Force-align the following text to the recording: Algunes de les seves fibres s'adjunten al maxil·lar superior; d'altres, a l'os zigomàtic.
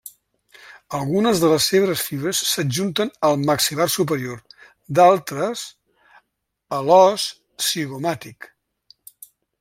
Algunes 0.99 1.41
de 1.41 1.49
les 1.49 1.65
seves 1.71 1.99
fibres 2.05 2.39
s'adjunten 2.51 3.11
al 3.27 3.37
maxil·lar 3.49 3.87
superior; 3.95 4.39
d'altres, 5.01 5.65
a 6.79 6.83
l'os 6.87 7.27
zigomàtic. 7.67 8.49